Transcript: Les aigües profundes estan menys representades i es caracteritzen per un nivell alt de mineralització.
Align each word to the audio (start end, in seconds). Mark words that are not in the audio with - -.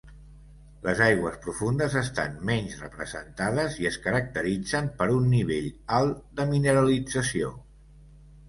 Les 0.85 1.01
aigües 1.07 1.35
profundes 1.43 1.97
estan 2.01 2.39
menys 2.49 2.73
representades 2.85 3.77
i 3.83 3.87
es 3.91 3.99
caracteritzen 4.07 4.89
per 5.03 5.11
un 5.19 5.31
nivell 5.37 5.71
alt 6.01 6.25
de 6.41 6.47
mineralització. 6.57 7.55